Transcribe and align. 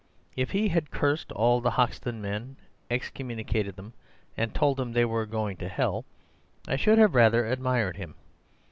If 0.35 0.49
he 0.49 0.69
had 0.69 0.89
cursed 0.89 1.31
all 1.33 1.61
the 1.61 1.69
Hoxton 1.69 2.23
men, 2.23 2.57
excommunicated 2.89 3.75
them, 3.75 3.93
and 4.35 4.51
told 4.51 4.77
them 4.77 4.91
they 4.93 5.05
were 5.05 5.27
going 5.27 5.57
to 5.57 5.67
hell, 5.69 6.05
I 6.67 6.75
should 6.75 6.97
have 6.97 7.13
rather 7.13 7.45
admired 7.45 7.97
him. 7.97 8.15